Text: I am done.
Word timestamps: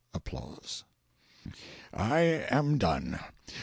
I 1.93 2.21
am 2.49 2.79
done. 2.79 3.19